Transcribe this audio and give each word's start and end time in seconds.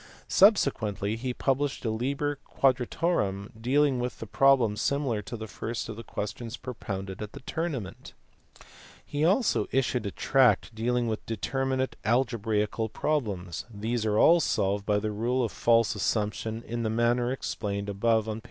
Subsequently 0.27 1.15
he 1.15 1.31
published 1.31 1.85
a 1.85 1.91
Liber 1.91 2.37
Quadratorum 2.43 3.51
dealing 3.61 3.99
with 3.99 4.23
problems 4.31 4.81
similar 4.81 5.21
to 5.21 5.37
the 5.37 5.45
first 5.45 5.89
of 5.89 5.95
the 5.95 6.01
questions 6.01 6.57
propounded 6.57 7.21
at 7.21 7.33
the 7.33 7.39
tournament*. 7.41 8.13
He 9.05 9.23
also 9.23 9.67
issued 9.71 10.07
a 10.07 10.09
tract 10.09 10.73
dealing 10.73 11.05
with 11.05 11.23
deter 11.27 11.65
minate 11.67 11.93
algebraical 12.03 12.89
problems: 12.89 13.65
these 13.71 14.03
are 14.03 14.17
all 14.17 14.39
solved 14.39 14.87
by 14.87 14.97
the 14.97 15.11
rule 15.11 15.43
of 15.43 15.51
false 15.51 15.93
assumption 15.93 16.63
in 16.63 16.81
the 16.81 16.89
manner 16.89 17.31
explained 17.31 17.87
above 17.87 18.27
on 18.27 18.37
p. 18.39 18.39